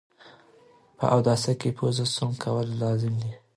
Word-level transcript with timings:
په 0.97 1.05
اوداسه 1.15 1.51
کي 1.59 1.69
پوزه 1.77 2.05
سوڼ 2.15 2.31
کول 2.43 2.67
لازم 2.81 3.13
ده 3.23 3.31